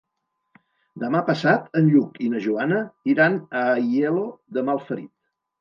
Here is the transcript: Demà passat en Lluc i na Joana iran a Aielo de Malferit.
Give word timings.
Demà 1.03 1.19
passat 1.27 1.69
en 1.81 1.91
Lluc 1.95 2.17
i 2.29 2.31
na 2.37 2.41
Joana 2.47 2.81
iran 3.15 3.39
a 3.61 3.65
Aielo 3.77 4.25
de 4.59 4.69
Malferit. 4.73 5.11